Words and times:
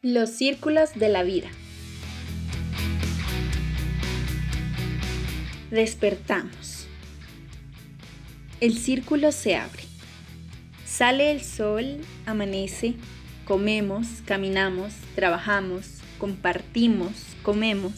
Los 0.00 0.30
círculos 0.30 0.94
de 0.94 1.08
la 1.08 1.24
vida. 1.24 1.48
Despertamos. 5.72 6.86
El 8.60 8.78
círculo 8.78 9.32
se 9.32 9.56
abre. 9.56 9.82
Sale 10.86 11.32
el 11.32 11.42
sol, 11.42 11.96
amanece, 12.26 12.94
comemos, 13.44 14.06
caminamos, 14.24 14.92
trabajamos, 15.16 15.94
compartimos, 16.20 17.10
comemos. 17.42 17.94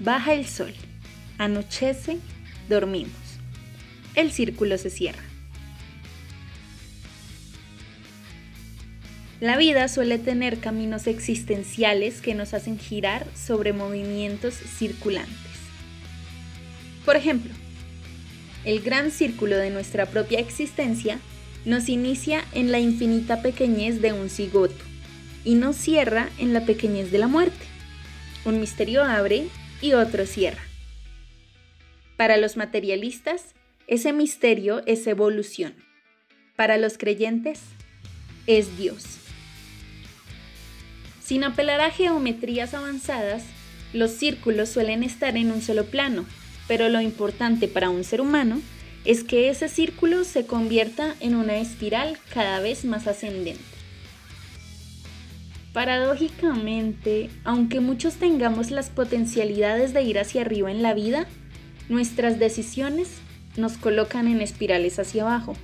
Baja 0.00 0.34
el 0.34 0.44
sol, 0.44 0.74
anochece, 1.38 2.18
dormimos. 2.68 3.14
El 4.14 4.32
círculo 4.32 4.76
se 4.76 4.90
cierra. 4.90 5.29
La 9.40 9.56
vida 9.56 9.88
suele 9.88 10.18
tener 10.18 10.58
caminos 10.58 11.06
existenciales 11.06 12.20
que 12.20 12.34
nos 12.34 12.52
hacen 12.52 12.78
girar 12.78 13.26
sobre 13.34 13.72
movimientos 13.72 14.52
circulantes. 14.52 15.34
Por 17.06 17.16
ejemplo, 17.16 17.50
el 18.66 18.82
gran 18.82 19.10
círculo 19.10 19.56
de 19.56 19.70
nuestra 19.70 20.04
propia 20.04 20.40
existencia 20.40 21.18
nos 21.64 21.88
inicia 21.88 22.44
en 22.52 22.70
la 22.70 22.80
infinita 22.80 23.40
pequeñez 23.40 24.02
de 24.02 24.12
un 24.12 24.28
cigoto 24.28 24.84
y 25.42 25.54
nos 25.54 25.76
cierra 25.76 26.28
en 26.38 26.52
la 26.52 26.66
pequeñez 26.66 27.10
de 27.10 27.18
la 27.18 27.26
muerte. 27.26 27.64
Un 28.44 28.60
misterio 28.60 29.02
abre 29.02 29.46
y 29.80 29.94
otro 29.94 30.26
cierra. 30.26 30.62
Para 32.18 32.36
los 32.36 32.58
materialistas, 32.58 33.54
ese 33.86 34.12
misterio 34.12 34.82
es 34.84 35.06
evolución. 35.06 35.74
Para 36.56 36.76
los 36.76 36.98
creyentes, 36.98 37.60
es 38.46 38.76
Dios. 38.76 39.29
Sin 41.30 41.44
apelar 41.44 41.80
a 41.80 41.92
geometrías 41.92 42.74
avanzadas, 42.74 43.44
los 43.92 44.10
círculos 44.10 44.68
suelen 44.68 45.04
estar 45.04 45.36
en 45.36 45.52
un 45.52 45.62
solo 45.62 45.84
plano, 45.84 46.24
pero 46.66 46.88
lo 46.88 47.00
importante 47.00 47.68
para 47.68 47.88
un 47.88 48.02
ser 48.02 48.20
humano 48.20 48.60
es 49.04 49.22
que 49.22 49.48
ese 49.48 49.68
círculo 49.68 50.24
se 50.24 50.44
convierta 50.44 51.14
en 51.20 51.36
una 51.36 51.58
espiral 51.58 52.18
cada 52.34 52.58
vez 52.58 52.84
más 52.84 53.06
ascendente. 53.06 53.62
Paradójicamente, 55.72 57.30
aunque 57.44 57.78
muchos 57.78 58.14
tengamos 58.14 58.72
las 58.72 58.90
potencialidades 58.90 59.92
de 59.92 60.02
ir 60.02 60.18
hacia 60.18 60.40
arriba 60.40 60.72
en 60.72 60.82
la 60.82 60.94
vida, 60.94 61.28
nuestras 61.88 62.40
decisiones 62.40 63.06
nos 63.56 63.76
colocan 63.76 64.26
en 64.26 64.40
espirales 64.40 64.98
hacia 64.98 65.22
abajo. 65.22 65.54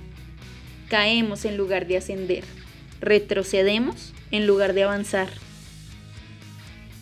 Caemos 0.87 1.43
en 1.43 1.57
lugar 1.57 1.87
de 1.87 1.97
ascender, 1.97 2.45
retrocedemos 3.01 4.13
en 4.31 4.47
lugar 4.47 4.71
de 4.73 4.83
avanzar. 4.83 5.27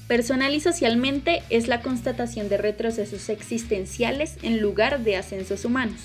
Personal 0.08 0.53
y 0.53 0.59
socialmente 0.59 1.42
es 1.50 1.67
la 1.67 1.81
constatación 1.81 2.48
de 2.48 2.58
retrocesos 2.58 3.28
existenciales 3.30 4.38
en 4.44 4.62
lugar 4.62 5.03
de 5.03 5.17
ascensos 5.17 5.66
humanos. 5.66 6.00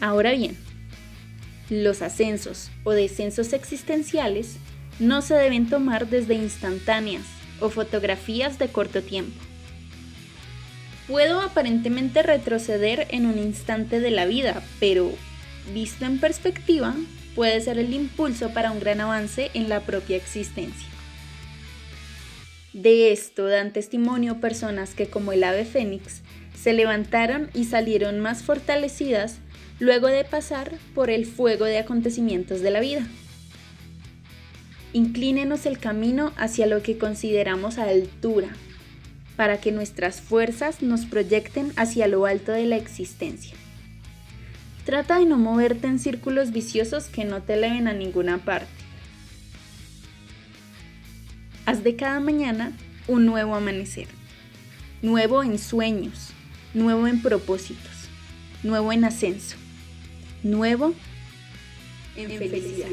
Ahora 0.00 0.32
bien, 0.32 0.56
los 1.70 2.02
ascensos 2.02 2.70
o 2.82 2.92
descensos 2.92 3.52
existenciales 3.52 4.56
no 4.98 5.22
se 5.22 5.34
deben 5.34 5.68
tomar 5.68 6.08
desde 6.08 6.34
instantáneas 6.34 7.22
o 7.60 7.68
fotografías 7.68 8.58
de 8.58 8.68
corto 8.68 9.02
tiempo. 9.02 9.38
Puedo 11.06 11.40
aparentemente 11.40 12.24
retroceder 12.24 13.06
en 13.10 13.26
un 13.26 13.38
instante 13.38 14.00
de 14.00 14.10
la 14.10 14.26
vida, 14.26 14.62
pero 14.80 15.12
visto 15.72 16.04
en 16.04 16.18
perspectiva, 16.18 16.96
puede 17.36 17.60
ser 17.60 17.78
el 17.78 17.94
impulso 17.94 18.50
para 18.50 18.72
un 18.72 18.80
gran 18.80 19.00
avance 19.00 19.52
en 19.54 19.68
la 19.68 19.80
propia 19.80 20.16
existencia. 20.16 20.97
De 22.72 23.12
esto 23.12 23.46
dan 23.46 23.72
testimonio 23.72 24.40
personas 24.40 24.94
que 24.94 25.08
como 25.08 25.32
el 25.32 25.42
ave 25.44 25.64
fénix 25.64 26.22
se 26.54 26.72
levantaron 26.72 27.50
y 27.54 27.64
salieron 27.64 28.20
más 28.20 28.42
fortalecidas 28.42 29.38
luego 29.80 30.08
de 30.08 30.24
pasar 30.24 30.74
por 30.94 31.08
el 31.10 31.24
fuego 31.24 31.64
de 31.64 31.78
acontecimientos 31.78 32.60
de 32.60 32.70
la 32.70 32.80
vida. 32.80 33.06
Inclínenos 34.92 35.66
el 35.66 35.78
camino 35.78 36.32
hacia 36.36 36.66
lo 36.66 36.82
que 36.82 36.98
consideramos 36.98 37.78
altura, 37.78 38.48
para 39.36 39.60
que 39.60 39.70
nuestras 39.70 40.20
fuerzas 40.20 40.82
nos 40.82 41.06
proyecten 41.06 41.72
hacia 41.76 42.08
lo 42.08 42.26
alto 42.26 42.52
de 42.52 42.66
la 42.66 42.76
existencia. 42.76 43.54
Trata 44.84 45.18
de 45.18 45.26
no 45.26 45.36
moverte 45.36 45.86
en 45.86 45.98
círculos 45.98 46.50
viciosos 46.50 47.04
que 47.04 47.24
no 47.24 47.42
te 47.42 47.54
eleven 47.54 47.88
a 47.88 47.92
ninguna 47.92 48.38
parte. 48.38 48.77
Haz 51.68 51.84
de 51.84 51.96
cada 51.96 52.18
mañana 52.18 52.72
un 53.08 53.26
nuevo 53.26 53.54
amanecer, 53.54 54.06
nuevo 55.02 55.42
en 55.42 55.58
sueños, 55.58 56.30
nuevo 56.72 57.06
en 57.06 57.20
propósitos, 57.20 58.08
nuevo 58.62 58.90
en 58.90 59.04
ascenso, 59.04 59.54
nuevo 60.42 60.94
en, 62.16 62.30
felicidad. 62.38 62.88